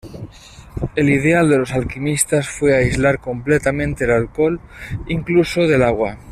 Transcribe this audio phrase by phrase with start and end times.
[0.95, 4.59] El ideal de los alquimistas fue aislar completamente el alcohol,
[5.07, 6.17] incluso del agua.